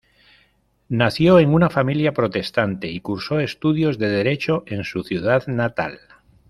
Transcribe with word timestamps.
Nació 0.89 1.37
en 1.37 1.53
una 1.53 1.69
familia 1.69 2.11
protestante 2.11 2.87
y 2.89 3.01
cursó 3.01 3.39
estudios 3.39 3.99
de 3.99 4.09
Derecho 4.09 4.63
en 4.65 4.83
su 4.83 5.03
ciudad 5.03 5.45
natal. 5.45 5.99